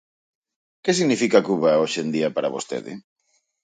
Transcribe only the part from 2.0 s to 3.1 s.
en día para vostede?